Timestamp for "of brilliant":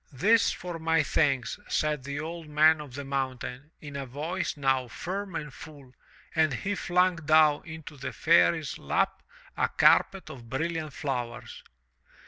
10.31-10.93